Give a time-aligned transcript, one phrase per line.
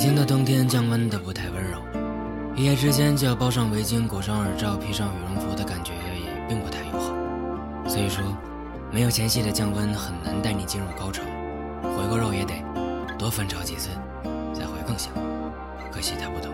[0.00, 1.78] 京的冬天降温的不太温柔，
[2.56, 7.12] 一夜之间就要包上围巾、裹上耳罩、披上羽绒服的感觉也并不太友好。
[7.86, 8.24] 所以说，
[8.90, 11.22] 没有前戏的降温很难带你进入高潮，
[11.82, 12.54] 回锅肉也得
[13.18, 13.90] 多翻炒几次
[14.54, 15.12] 才会更香。
[15.92, 16.50] 可惜他不懂。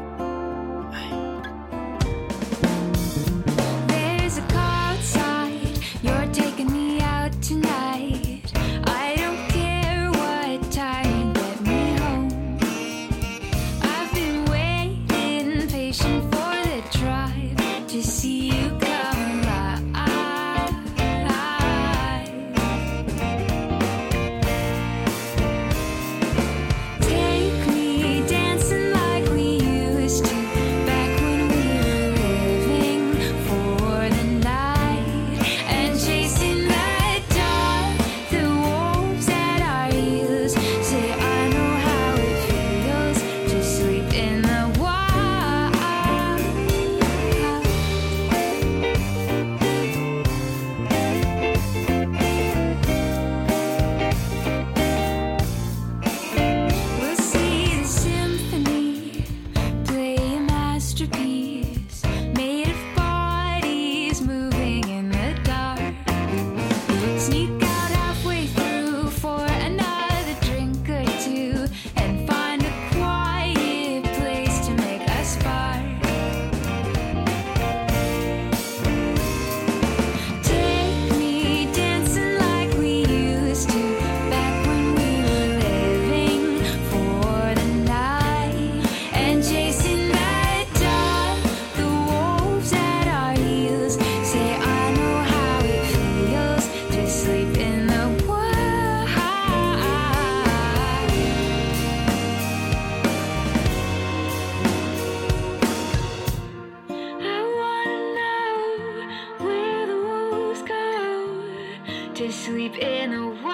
[112.17, 113.46] to sleep in a